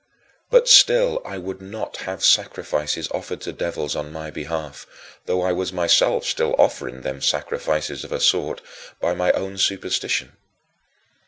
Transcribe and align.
But 0.49 0.67
still 0.67 1.21
I 1.23 1.37
would 1.37 1.61
not 1.61 1.97
have 1.97 2.25
sacrifices 2.25 3.07
offered 3.11 3.39
to 3.41 3.53
devils 3.53 3.95
on 3.95 4.11
my 4.11 4.31
behalf, 4.31 4.87
though 5.27 5.43
I 5.43 5.51
was 5.51 5.71
myself 5.71 6.25
still 6.25 6.55
offering 6.57 7.01
them 7.01 7.21
sacrifices 7.21 8.03
of 8.03 8.11
a 8.11 8.19
sort 8.19 8.61
by 8.99 9.13
my 9.13 9.31
own 9.33 9.57
[Manichean] 9.57 9.57
superstition. 9.59 10.37